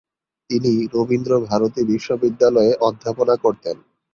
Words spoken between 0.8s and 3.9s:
রবীন্দ্রভারতী বিশ্ববিদ্যালয়ে অধ্যাপনা করতেন।